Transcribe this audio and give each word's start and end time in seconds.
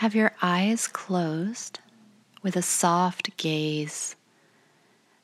Have 0.00 0.14
your 0.14 0.32
eyes 0.40 0.88
closed 0.88 1.78
with 2.42 2.56
a 2.56 2.62
soft 2.62 3.36
gaze 3.36 4.16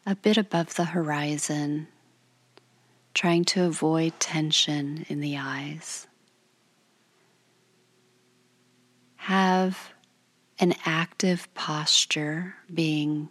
a 0.04 0.14
bit 0.14 0.36
above 0.36 0.74
the 0.74 0.84
horizon, 0.84 1.88
trying 3.14 3.46
to 3.46 3.64
avoid 3.64 4.20
tension 4.20 5.06
in 5.08 5.20
the 5.20 5.38
eyes. 5.38 6.06
Have 9.16 9.94
an 10.58 10.74
active 10.84 11.48
posture, 11.54 12.56
being 12.72 13.30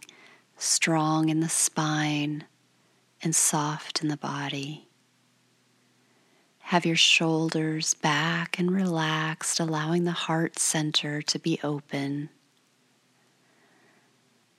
strong 0.58 1.30
in 1.30 1.42
the 1.42 1.48
spine 1.48 2.46
and 3.22 3.36
soft 3.36 4.02
in 4.02 4.08
the 4.08 4.18
body. 4.18 4.85
Have 6.70 6.84
your 6.84 6.96
shoulders 6.96 7.94
back 7.94 8.58
and 8.58 8.72
relaxed, 8.72 9.60
allowing 9.60 10.04
the 10.04 10.12
heart 10.12 10.58
center 10.58 11.22
to 11.22 11.38
be 11.38 11.60
open. 11.64 12.30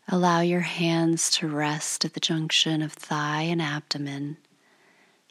Allow 0.07 0.43
your 0.43 0.61
hands 0.61 1.33
to 1.33 1.49
rest 1.49 2.05
at 2.05 2.15
the 2.15 2.21
junction 2.21 2.81
of 2.81 2.93
thigh 2.93 3.43
and 3.43 3.61
abdomen, 3.61 4.37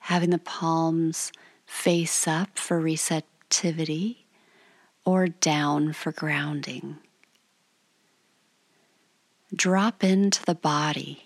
having 0.01 0.31
the 0.31 0.37
palms 0.37 1.31
face 1.65 2.27
up 2.27 2.59
for 2.59 2.77
receptivity 2.81 4.27
or 5.05 5.27
down 5.27 5.93
for 5.93 6.11
grounding. 6.11 6.97
Drop 9.55 10.03
into 10.03 10.43
the 10.43 10.55
body. 10.55 11.23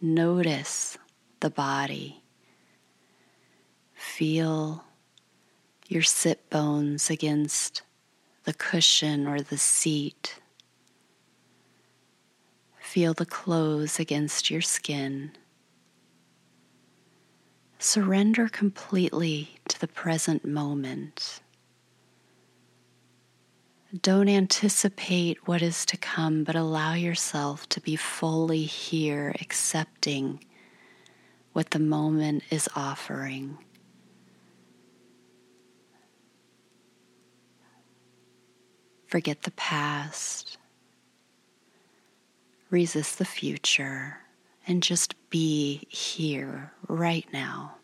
Notice 0.00 0.98
the 1.38 1.50
body. 1.50 2.24
Feel 4.16 4.82
your 5.88 6.02
sit 6.02 6.48
bones 6.48 7.10
against 7.10 7.82
the 8.44 8.54
cushion 8.54 9.26
or 9.26 9.42
the 9.42 9.58
seat. 9.58 10.36
Feel 12.80 13.12
the 13.12 13.26
clothes 13.26 14.00
against 14.00 14.50
your 14.50 14.62
skin. 14.62 15.32
Surrender 17.78 18.48
completely 18.48 19.50
to 19.68 19.78
the 19.78 19.86
present 19.86 20.46
moment. 20.46 21.40
Don't 24.00 24.30
anticipate 24.30 25.46
what 25.46 25.60
is 25.60 25.84
to 25.84 25.98
come, 25.98 26.42
but 26.42 26.56
allow 26.56 26.94
yourself 26.94 27.68
to 27.68 27.82
be 27.82 27.96
fully 27.96 28.62
here, 28.62 29.36
accepting 29.42 30.42
what 31.52 31.72
the 31.72 31.78
moment 31.78 32.44
is 32.48 32.66
offering. 32.74 33.58
Forget 39.06 39.42
the 39.42 39.52
past 39.52 40.58
resist 42.70 43.18
the 43.18 43.24
future, 43.24 44.18
and 44.66 44.82
just 44.82 45.14
be 45.30 45.86
here 45.88 46.72
right 46.88 47.26
now. 47.32 47.76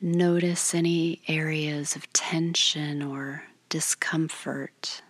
Notice 0.00 0.74
any 0.74 1.22
areas 1.28 1.96
of 1.96 2.12
tension 2.12 3.02
or 3.02 3.44
discomfort. 3.68 5.02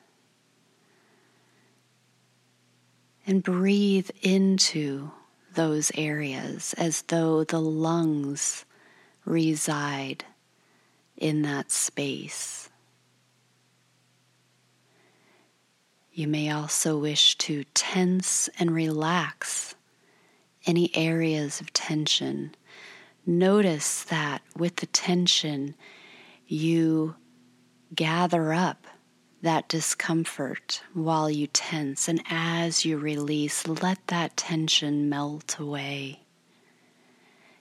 And 3.27 3.43
breathe 3.43 4.11
into 4.21 5.11
those 5.55 5.91
areas 5.95 6.75
as 6.75 7.03
though 7.03 7.45
the 7.45 7.61
lungs 7.61 8.65
reside 9.25 10.25
in 11.17 11.43
that 11.43 11.71
space. 11.71 12.69
You 16.15 16.29
may 16.29 16.51
also 16.51 16.99
wish 16.99 17.39
to 17.39 17.65
tense 17.73 18.51
and 18.59 18.71
relax 18.71 19.75
any 20.67 20.95
areas 20.95 21.61
of 21.61 21.73
tension. 21.73 22.55
Notice 23.25 24.05
that 24.05 24.43
with 24.55 24.77
the 24.77 24.87
tension, 24.87 25.75
you 26.47 27.17
gather 27.95 28.53
up 28.53 28.87
that 29.41 29.69
discomfort 29.69 30.83
while 30.93 31.31
you 31.31 31.47
tense, 31.47 32.09
and 32.09 32.23
as 32.29 32.85
you 32.85 32.99
release, 32.99 33.67
let 33.67 34.07
that 34.09 34.37
tension 34.37 35.09
melt 35.09 35.59
away. 35.59 36.21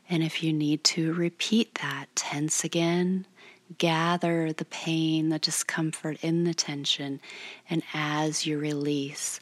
And 0.10 0.22
if 0.22 0.44
you 0.44 0.52
need 0.52 0.84
to 0.86 1.14
repeat 1.14 1.76
that, 1.76 2.08
tense 2.16 2.66
again, 2.66 3.26
gather 3.78 4.54
the 4.54 4.66
pain, 4.66 5.30
the 5.30 5.40
discomfort 5.40 6.18
in 6.24 6.44
the 6.44 6.54
tension, 6.54 7.22
and 7.70 7.84
as 7.94 8.46
you 8.46 8.60
release, 8.60 9.40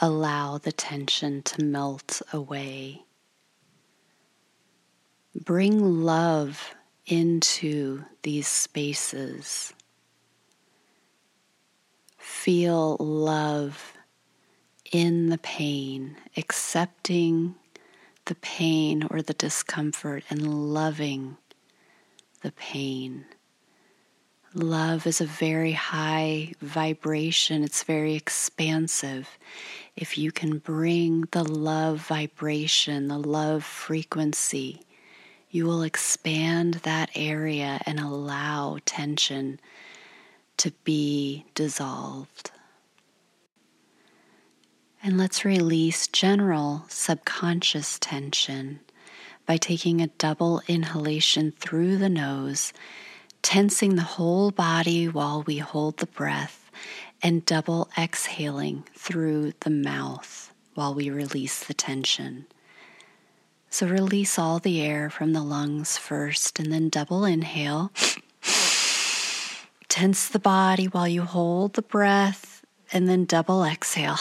allow 0.00 0.58
the 0.58 0.72
tension 0.72 1.42
to 1.42 1.64
melt 1.64 2.22
away. 2.32 3.02
Bring 5.34 6.02
love 6.04 6.74
into 7.06 8.04
these 8.22 8.48
spaces. 8.48 9.72
Feel 12.18 12.96
love 12.98 13.92
in 14.92 15.28
the 15.28 15.38
pain, 15.38 16.16
accepting 16.36 17.54
the 18.26 18.34
pain 18.36 19.06
or 19.10 19.22
the 19.22 19.34
discomfort 19.34 20.24
and 20.30 20.72
loving 20.72 21.36
the 22.42 22.52
pain. 22.52 23.24
Love 24.56 25.06
is 25.06 25.20
a 25.20 25.26
very 25.26 25.72
high 25.72 26.50
vibration, 26.62 27.62
it's 27.62 27.82
very 27.82 28.14
expansive. 28.14 29.36
If 29.94 30.16
you 30.16 30.32
can 30.32 30.56
bring 30.56 31.24
the 31.32 31.44
love 31.44 31.98
vibration, 31.98 33.08
the 33.08 33.18
love 33.18 33.64
frequency, 33.64 34.80
you 35.50 35.66
will 35.66 35.82
expand 35.82 36.74
that 36.84 37.10
area 37.14 37.82
and 37.84 38.00
allow 38.00 38.78
tension 38.86 39.60
to 40.56 40.70
be 40.84 41.44
dissolved. 41.54 42.50
And 45.02 45.18
let's 45.18 45.44
release 45.44 46.08
general 46.08 46.86
subconscious 46.88 47.98
tension 47.98 48.80
by 49.44 49.58
taking 49.58 50.00
a 50.00 50.06
double 50.06 50.62
inhalation 50.66 51.52
through 51.52 51.98
the 51.98 52.08
nose 52.08 52.72
tensing 53.42 53.96
the 53.96 54.02
whole 54.02 54.50
body 54.50 55.08
while 55.08 55.42
we 55.46 55.58
hold 55.58 55.98
the 55.98 56.06
breath, 56.06 56.70
and 57.22 57.46
double 57.46 57.88
exhaling 57.96 58.84
through 58.94 59.52
the 59.60 59.70
mouth 59.70 60.52
while 60.74 60.94
we 60.94 61.10
release 61.10 61.64
the 61.64 61.74
tension. 61.74 62.46
So 63.70 63.86
release 63.86 64.38
all 64.38 64.58
the 64.58 64.80
air 64.80 65.10
from 65.10 65.32
the 65.32 65.42
lungs 65.42 65.98
first, 65.98 66.58
and 66.58 66.72
then 66.72 66.88
double 66.88 67.24
inhale. 67.24 67.92
Tense 69.88 70.28
the 70.28 70.38
body 70.38 70.86
while 70.86 71.08
you 71.08 71.22
hold 71.22 71.74
the 71.74 71.82
breath, 71.82 72.64
and 72.92 73.08
then 73.08 73.24
double 73.24 73.64
exhale. 73.64 74.18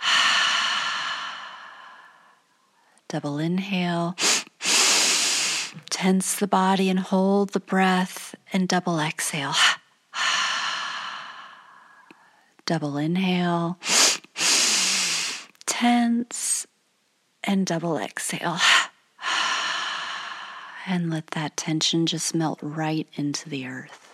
double 3.08 3.38
inhale 3.38 4.16
tense 5.90 6.36
the 6.36 6.46
body 6.46 6.88
and 6.88 7.00
hold 7.00 7.50
the 7.50 7.60
breath 7.60 8.27
and 8.52 8.68
double 8.68 8.98
exhale. 8.98 9.54
double 12.66 12.96
inhale. 12.96 13.78
Tense 15.66 16.66
and 17.44 17.66
double 17.66 17.98
exhale. 17.98 18.58
And 20.86 21.10
let 21.10 21.26
that 21.32 21.54
tension 21.54 22.06
just 22.06 22.34
melt 22.34 22.58
right 22.62 23.06
into 23.12 23.50
the 23.50 23.66
earth. 23.66 24.08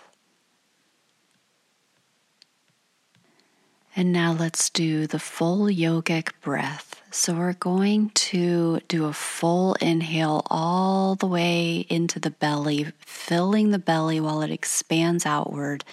And 3.95 4.11
now 4.11 4.33
let's 4.33 4.69
do 4.69 5.07
the 5.07 5.19
full 5.19 5.67
yogic 5.67 6.31
breath. 6.41 7.01
So 7.17 7.33
we're 7.33 7.53
going 7.53 8.09
to 8.09 8.81
do 8.89 9.05
a 9.05 9.13
full 9.13 9.75
inhale 9.75 10.45
all 10.47 11.15
the 11.15 11.25
way 11.25 11.85
into 11.87 12.19
the 12.19 12.29
belly, 12.29 12.91
filling 12.99 13.71
the 13.71 13.79
belly 13.79 14.19
while 14.19 14.41
it 14.41 14.51
expands 14.51 15.25
outward. 15.25 15.85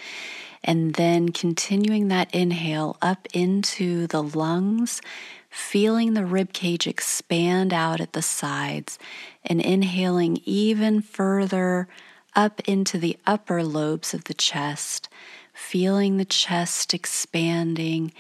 And 0.65 0.95
then 0.95 1.29
continuing 1.29 2.09
that 2.09 2.35
inhale 2.35 2.97
up 3.01 3.29
into 3.33 4.09
the 4.09 4.21
lungs, 4.21 5.01
feeling 5.49 6.15
the 6.15 6.27
rib 6.27 6.53
cage 6.53 6.89
expand 6.89 7.73
out 7.73 8.01
at 8.01 8.15
the 8.15 8.21
sides, 8.21 8.99
and 9.45 9.61
inhaling 9.61 10.41
even 10.45 11.01
further 11.03 11.87
up 12.35 12.61
into 12.67 12.99
the 12.99 13.17
upper 13.27 13.63
lobes 13.63 14.13
of 14.13 14.25
the 14.25 14.35
chest 14.35 15.09
feeling 15.53 16.17
the 16.17 16.25
chest 16.25 16.95
expanding, 16.95 18.13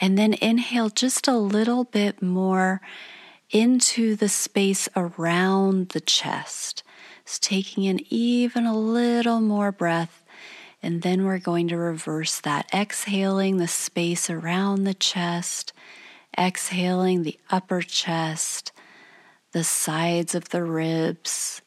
and 0.00 0.18
then 0.18 0.34
inhale 0.34 0.90
just 0.90 1.28
a 1.28 1.36
little 1.36 1.84
bit 1.84 2.22
more 2.22 2.80
into 3.50 4.16
the 4.16 4.28
space 4.28 4.88
around 4.96 5.90
the 5.90 6.00
chest. 6.00 6.82
So 7.24 7.38
taking 7.40 7.84
in 7.84 8.00
even 8.10 8.66
a 8.66 8.76
little 8.76 9.40
more 9.40 9.72
breath 9.72 10.24
And 10.82 11.02
then 11.02 11.24
we're 11.24 11.38
going 11.38 11.68
to 11.68 11.76
reverse 11.76 12.40
that, 12.40 12.72
exhaling 12.72 13.56
the 13.56 13.68
space 13.68 14.30
around 14.30 14.84
the 14.84 14.94
chest, 14.94 15.72
exhaling 16.38 17.22
the 17.22 17.38
upper 17.50 17.82
chest, 17.82 18.72
the 19.52 19.64
sides 19.64 20.34
of 20.34 20.50
the 20.50 20.62
ribs, 20.62 21.62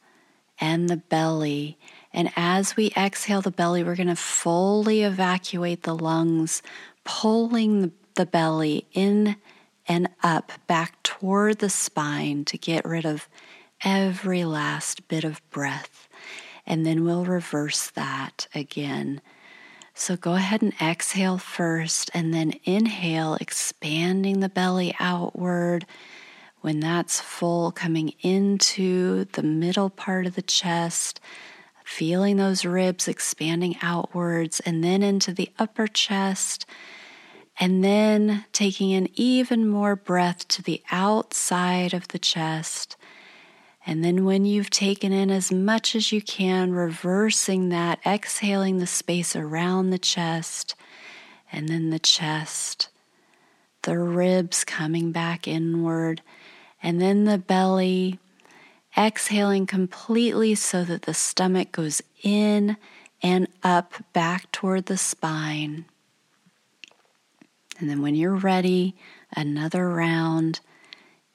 and 0.60 0.90
the 0.90 0.98
belly. 0.98 1.78
And 2.12 2.32
as 2.36 2.76
we 2.76 2.92
exhale 2.98 3.42
the 3.42 3.52
belly, 3.52 3.84
we're 3.84 3.96
going 3.96 4.08
to 4.08 4.16
fully 4.16 5.04
evacuate 5.04 5.84
the 5.84 5.96
lungs, 5.96 6.62
pulling 7.04 7.92
the, 8.16 8.26
belly 8.26 8.86
in 8.92 9.38
and 9.88 10.10
up 10.22 10.52
back 10.68 11.02
toward 11.04 11.60
the 11.60 11.70
spine 11.70 12.44
to 12.46 12.58
get 12.58 12.84
rid 12.84 13.06
of 13.06 13.30
every 13.84 14.44
last 14.44 15.08
bit 15.08 15.24
of 15.24 15.42
breath. 15.50 16.10
And 16.66 16.86
then 16.86 17.06
we'll 17.06 17.26
reverse 17.26 17.90
that 17.92 18.48
again. 18.54 19.22
So 19.94 20.16
go 20.16 20.36
ahead 20.36 20.62
and 20.62 20.74
exhale 20.82 21.38
first, 21.38 22.10
and 22.14 22.34
then 22.34 22.54
inhale, 22.64 23.36
expanding 23.36 24.40
the 24.40 24.50
belly 24.50 24.96
outward. 25.00 25.86
When 26.62 26.80
that's 26.80 27.20
full, 27.20 27.72
coming 27.72 28.14
into 28.22 29.26
the 29.32 29.44
middle 29.44 29.90
part 29.90 30.26
of 30.26 30.36
the 30.36 30.42
chest, 30.42 31.20
feeling 31.90 32.38
those 32.38 32.66
ribs 32.66 33.08
expanding 33.08 33.76
outwards, 33.82 34.60
and 34.62 34.84
then 34.84 35.04
into 35.04 35.34
the 35.34 35.50
upper 35.58 35.88
chest. 35.88 36.66
And 37.60 37.84
then 37.84 38.46
taking 38.54 38.92
in 38.92 39.10
even 39.16 39.68
more 39.68 39.96
breath 39.96 40.48
to 40.50 40.62
the 40.62 40.82
outside 40.92 41.94
of 41.94 42.08
the 42.10 42.20
chest 42.20 42.96
and 43.90 44.04
then, 44.06 44.24
when 44.24 44.46
you've 44.46 44.70
taken 44.70 45.12
in 45.12 45.32
as 45.32 45.52
much 45.52 45.96
as 45.96 46.12
you 46.12 46.22
can, 46.22 46.74
reversing 46.74 47.70
that, 47.70 48.00
exhaling 48.06 48.78
the 48.78 48.86
space 48.86 49.36
around 49.36 49.90
the 49.90 49.98
chest, 49.98 50.76
and 51.52 51.68
then 51.68 51.90
the 51.90 51.98
chest, 51.98 52.90
the 53.82 53.98
ribs 53.98 54.64
coming 54.64 55.12
back 55.12 55.48
inward, 55.48 56.22
and 56.84 57.02
then 57.02 57.24
the 57.24 57.40
belly, 57.40 58.20
exhaling 59.00 59.66
completely 59.66 60.54
so 60.56 60.84
that 60.84 61.04
the 61.04 61.14
stomach 61.14 61.72
goes 61.72 62.02
in 62.22 62.76
and 63.24 63.48
up 63.64 63.94
back 64.14 64.52
toward 64.52 64.88
the 64.88 64.98
spine. 64.98 65.86
And 67.80 67.90
then, 67.90 68.02
when 68.02 68.16
you're 68.16 68.36
ready, 68.36 68.96
another 69.36 69.90
round 69.90 70.60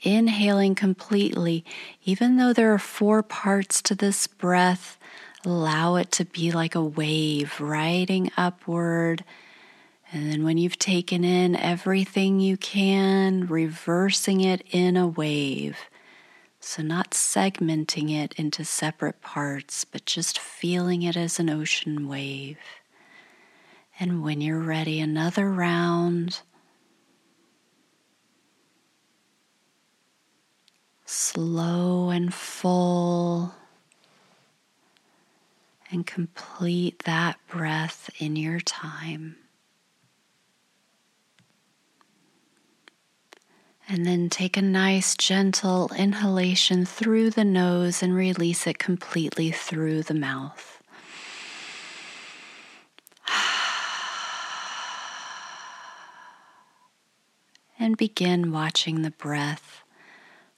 inhaling 0.02 0.74
completely, 0.74 1.64
even 2.04 2.36
though 2.36 2.52
there 2.52 2.74
are 2.74 2.78
four 2.78 3.22
parts 3.22 3.80
to 3.80 3.94
this 3.94 4.26
breath, 4.26 4.98
allow 5.46 5.96
it 5.96 6.12
to 6.12 6.24
be 6.26 6.52
like 6.52 6.74
a 6.74 6.84
wave 6.84 7.58
riding 7.60 8.30
upward. 8.36 9.24
And 10.12 10.30
then 10.30 10.44
when 10.44 10.58
you've 10.58 10.78
taken 10.78 11.24
in 11.24 11.56
everything 11.56 12.40
you 12.40 12.58
can, 12.58 13.46
reversing 13.46 14.42
it 14.42 14.62
in 14.70 14.96
a 14.98 15.08
wave. 15.08 15.78
So, 16.66 16.82
not 16.82 17.10
segmenting 17.10 18.10
it 18.10 18.32
into 18.38 18.64
separate 18.64 19.20
parts, 19.20 19.84
but 19.84 20.06
just 20.06 20.38
feeling 20.38 21.02
it 21.02 21.16
as 21.16 21.38
an 21.38 21.50
ocean 21.50 22.08
wave. 22.08 22.58
And 24.00 24.22
when 24.22 24.40
you're 24.40 24.60
ready, 24.62 24.98
another 25.00 25.50
round. 25.50 26.40
slow 31.06 32.10
and 32.10 32.32
full, 32.32 33.54
and 35.90 36.06
complete 36.06 37.02
that 37.04 37.38
breath 37.48 38.10
in 38.18 38.36
your 38.36 38.60
time. 38.60 39.36
And 43.88 44.06
then 44.06 44.30
take 44.30 44.56
a 44.56 44.62
nice 44.62 45.14
gentle 45.14 45.90
inhalation 45.96 46.86
through 46.86 47.30
the 47.30 47.44
nose 47.44 48.02
and 48.02 48.14
release 48.14 48.66
it 48.66 48.78
completely 48.78 49.50
through 49.50 50.02
the 50.04 50.14
mouth. 50.14 50.82
And 57.78 57.96
begin 57.98 58.50
watching 58.52 59.02
the 59.02 59.10
breath 59.10 59.82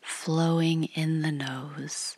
flowing 0.01 0.85
in 0.95 1.23
the 1.23 1.33
nose. 1.33 2.17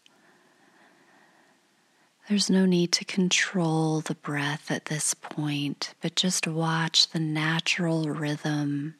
There's 2.28 2.50
no 2.50 2.66
need 2.66 2.92
to 2.92 3.06
control 3.06 4.02
the 4.02 4.14
breath 4.14 4.70
at 4.70 4.84
this 4.84 5.14
point, 5.14 5.94
but 6.02 6.14
just 6.14 6.46
watch 6.46 7.08
the 7.08 7.18
natural 7.18 8.04
rhythm, 8.04 8.96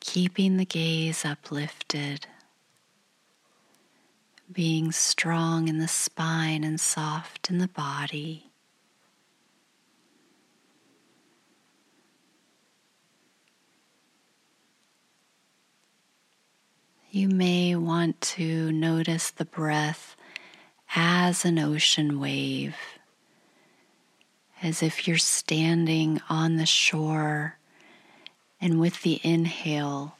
keeping 0.00 0.56
the 0.56 0.64
gaze 0.64 1.24
uplifted, 1.24 2.26
being 4.50 4.92
strong 4.92 5.68
in 5.68 5.78
the 5.78 5.88
spine 5.88 6.64
and 6.64 6.80
soft 6.80 7.50
in 7.50 7.58
the 7.58 7.68
body. 7.68 8.48
You 17.10 17.28
may 17.28 17.74
want 17.74 18.20
to 18.20 18.70
notice 18.70 19.30
the 19.30 19.44
breath 19.44 20.14
as 20.94 21.44
an 21.44 21.58
ocean 21.58 22.20
wave, 22.20 22.76
as 24.62 24.82
if 24.82 25.06
you're 25.06 25.18
standing 25.18 26.20
on 26.28 26.56
the 26.56 26.66
shore, 26.66 27.57
and 28.60 28.80
with 28.80 29.02
the 29.02 29.20
inhale, 29.22 30.16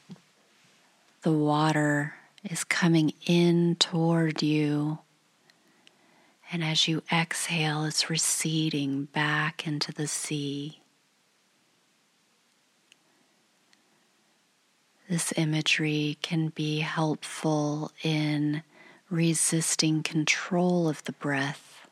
the 1.21 1.31
water 1.31 2.15
is 2.43 2.63
coming 2.63 3.13
in 3.25 3.75
toward 3.75 4.41
you. 4.41 4.99
And 6.51 6.63
as 6.63 6.87
you 6.87 7.03
exhale, 7.11 7.83
it's 7.83 8.09
receding 8.09 9.05
back 9.05 9.67
into 9.67 9.91
the 9.91 10.07
sea. 10.07 10.79
This 15.09 15.33
imagery 15.35 16.17
can 16.21 16.49
be 16.49 16.79
helpful 16.79 17.91
in 18.03 18.63
resisting 19.09 20.03
control 20.03 20.87
of 20.87 21.03
the 21.05 21.13
breath. 21.13 21.87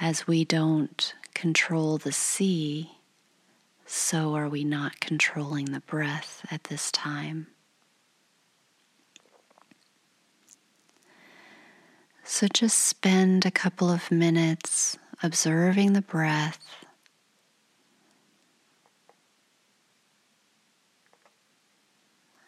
As 0.00 0.26
we 0.26 0.44
don't 0.44 1.14
control 1.34 1.98
the 1.98 2.12
sea, 2.12 2.90
so 3.94 4.34
are 4.34 4.48
we 4.48 4.64
not 4.64 5.00
controlling 5.00 5.66
the 5.66 5.80
breath 5.80 6.46
at 6.50 6.64
this 6.64 6.90
time. 6.90 7.46
So 12.24 12.46
just 12.48 12.78
spend 12.78 13.44
a 13.44 13.50
couple 13.50 13.90
of 13.90 14.10
minutes 14.10 14.96
observing 15.22 15.92
the 15.92 16.00
breath 16.00 16.86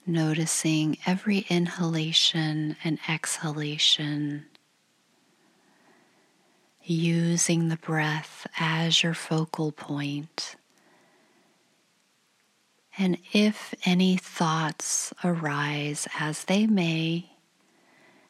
noticing 0.07 0.97
every 1.05 1.45
inhalation 1.51 2.77
and 2.83 2.99
exhalation, 3.07 4.47
using 6.83 7.69
the 7.69 7.77
breath 7.77 8.47
as 8.59 9.03
your 9.03 9.15
focal 9.15 9.73
point. 9.73 10.57
And 12.97 13.19
if 13.33 13.75
any 13.85 14.17
thoughts 14.17 15.13
arise, 15.25 16.07
as 16.19 16.45
they 16.45 16.67
may, 16.67 17.31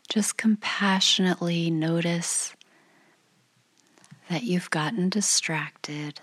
just 0.08 0.36
compassionately 0.36 1.70
notice 1.70 2.54
that 4.30 4.44
you've 4.44 4.70
gotten 4.70 5.08
distracted 5.10 6.20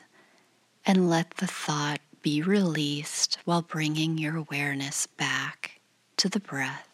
and 0.85 1.09
let 1.09 1.31
the 1.37 1.47
thought 1.47 1.99
be 2.21 2.41
released 2.41 3.37
while 3.45 3.61
bringing 3.61 4.17
your 4.17 4.37
awareness 4.37 5.07
back 5.07 5.81
to 6.17 6.29
the 6.29 6.39
breath. 6.39 6.90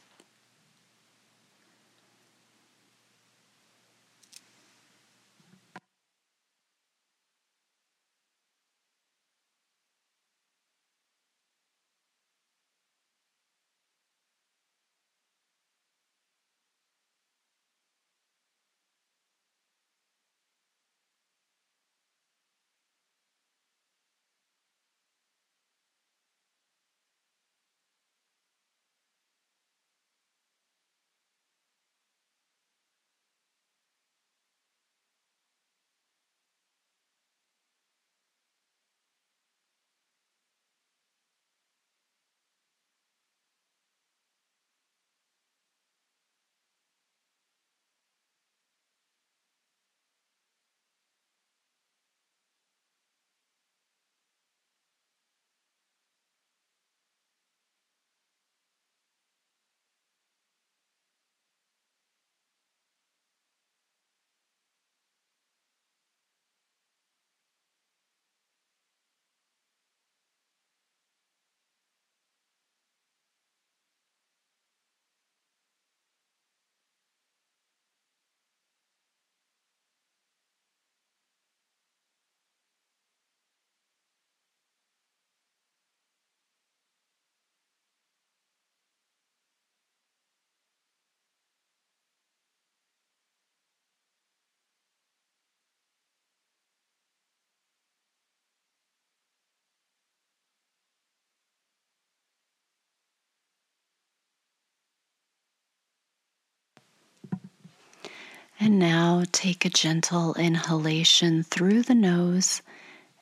And 108.59 108.79
now 108.79 109.23
take 109.31 109.65
a 109.65 109.69
gentle 109.69 110.33
inhalation 110.33 111.43
through 111.43 111.83
the 111.83 111.93
nose 111.93 112.63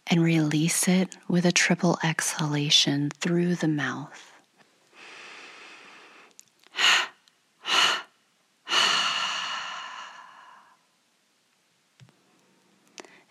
and 0.08 0.24
release 0.24 0.88
it 0.88 1.18
with 1.28 1.46
a 1.46 1.52
triple 1.52 2.00
exhalation 2.04 3.12
through 3.20 3.56
the 3.56 3.68
mouth. 3.68 4.32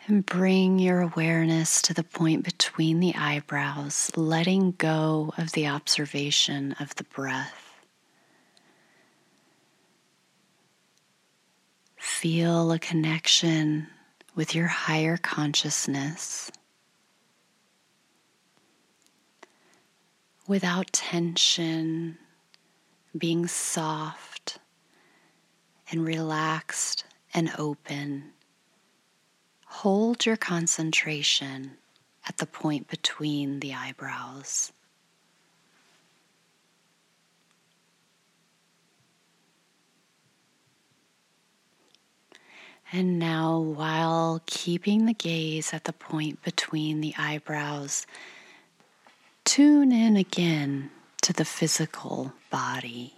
And 0.07 0.27
bring 0.27 0.79
your 0.79 1.01
awareness 1.01 1.81
to 1.83 1.95
the 1.95 2.05
point 2.05 2.45
between 2.45 3.01
the 3.01 3.15
eyebrows, 3.15 4.11
letting 4.15 4.73
go 4.73 5.33
of 5.39 5.53
the 5.53 5.67
observation 5.67 6.77
of 6.79 6.95
the 6.97 7.05
breath. 7.05 7.64
Feel 12.25 12.73
a 12.73 12.79
connection 12.79 13.89
with 14.35 14.55
your 14.55 14.67
higher 14.67 15.19
consciousness 15.19 16.51
without 20.49 20.91
tension, 20.91 22.17
being 23.15 23.47
soft 23.47 24.57
and 25.91 26.07
relaxed 26.07 27.05
and 27.35 27.53
open. 27.59 28.33
Hold 29.67 30.25
your 30.25 30.39
concentration 30.39 31.73
at 32.27 32.39
the 32.39 32.47
point 32.47 32.89
between 32.89 33.61
the 33.61 33.75
eyebrows. 33.75 34.73
And 42.97 43.19
now, 43.19 43.59
while 43.59 44.41
keeping 44.47 45.07
the 45.07 45.15
gaze 45.15 45.75
at 45.75 45.83
the 45.83 45.93
point 45.93 46.41
between 46.45 47.01
the 47.01 47.13
eyebrows, 47.19 48.07
tune 49.45 49.91
in 49.91 50.17
again 50.17 50.91
to 51.23 51.33
the 51.33 51.45
physical 51.45 52.33
body. 52.51 53.15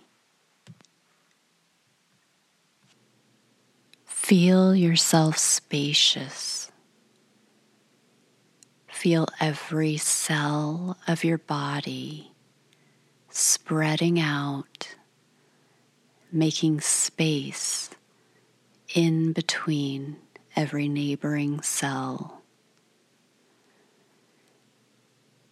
Feel 4.07 4.75
yourself 4.75 5.37
spacious. 5.37 6.73
Feel 8.89 9.29
every 9.39 9.99
cell 9.99 10.97
of 11.07 11.23
your 11.23 11.37
body 11.37 12.33
spreading 13.29 14.19
out, 14.19 14.95
making 16.33 16.81
space 16.81 17.91
in 18.97 19.33
between 19.35 20.17
every 20.57 20.89
neighboring 20.89 21.61
cell. 21.61 22.41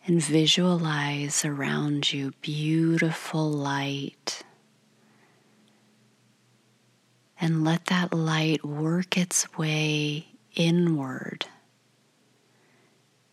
And 0.06 0.22
visualize 0.22 1.44
around 1.44 2.10
you 2.10 2.32
beautiful 2.40 3.50
light 3.50 4.42
and 7.38 7.64
let 7.64 7.86
that 7.86 8.14
light 8.14 8.64
work 8.64 9.18
its 9.18 9.56
way 9.58 10.26
inward, 10.54 11.44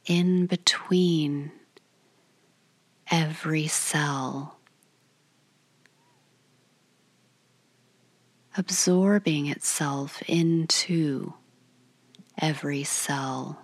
in 0.06 0.46
between 0.46 1.52
every 3.10 3.68
cell, 3.68 4.58
absorbing 8.58 9.48
itself 9.48 10.22
into 10.28 11.34
every 12.38 12.84
cell, 12.84 13.62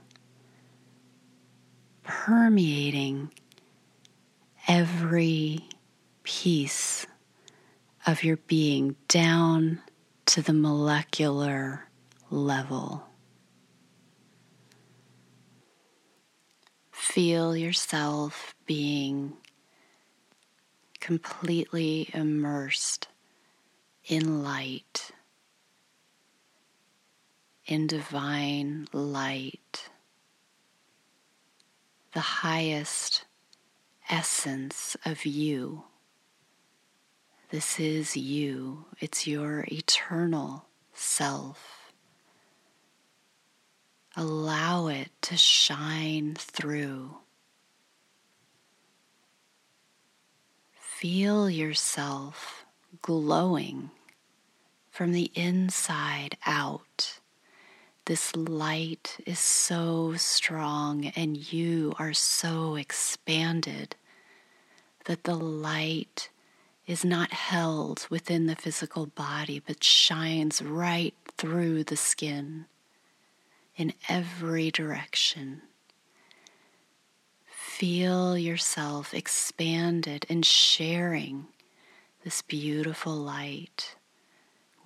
permeating 2.04 3.32
every 4.68 5.68
piece 6.24 7.06
of 8.06 8.24
your 8.24 8.38
being 8.38 8.96
down 9.08 9.82
to 10.26 10.42
the 10.42 10.54
molecular 10.54 11.88
level. 12.30 13.04
Feel 16.92 17.56
yourself 17.56 18.56
being 18.66 19.34
completely 21.00 22.10
immersed 22.14 23.08
in 24.08 24.42
light, 24.42 25.12
in 27.66 27.88
divine 27.88 28.88
light, 28.94 29.90
the 32.14 32.22
highest 32.22 33.26
essence 34.10 34.96
of 35.06 35.26
you. 35.26 35.84
This 37.50 37.80
is 37.82 38.16
you, 38.16 38.86
it's 39.02 39.28
your 39.28 39.66
eternal 39.70 40.66
self. 40.94 41.92
Allow 44.16 44.88
it 44.88 45.10
to 45.24 45.36
shine 45.36 46.36
through. 46.36 47.18
Feel 50.72 51.50
yourself 51.50 52.66
glowing 53.02 53.92
from 54.98 55.12
the 55.12 55.32
inside 55.36 56.36
out. 56.48 57.20
This 58.06 58.36
light 58.36 59.18
is 59.28 59.38
so 59.38 60.16
strong, 60.16 61.12
and 61.16 61.54
you 61.54 61.94
are 62.00 62.14
so 62.14 62.76
expanded 62.78 63.96
that 65.06 65.24
the 65.24 65.36
light 65.36 66.32
is 66.88 67.06
not 67.06 67.32
held 67.32 68.08
within 68.10 68.48
the 68.48 68.56
physical 68.56 69.06
body, 69.06 69.62
but 69.64 69.84
shines 69.84 70.64
right 70.64 71.14
through 71.38 71.84
the 71.84 71.96
skin 71.96 72.66
in 73.76 73.94
every 74.10 74.72
direction. 74.72 75.62
Feel 77.46 78.36
yourself 78.36 79.14
expanded 79.14 80.26
and 80.28 80.44
sharing 80.44 81.46
this 82.24 82.42
beautiful 82.42 83.14
light 83.14 83.96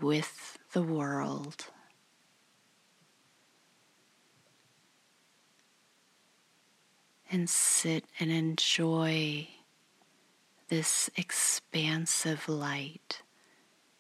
with 0.01 0.58
the 0.74 0.81
world. 0.81 1.67
And 7.31 7.50
sit 7.50 8.05
and 8.20 8.29
enjoy 8.29 9.48
this 10.67 11.10
expansive 11.15 12.50
light 12.50 13.22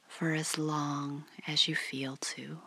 for 0.07 0.33
as 0.33 0.57
long 0.57 1.25
as 1.47 1.67
you 1.67 1.75
feel 1.75 2.17
to. 2.17 2.59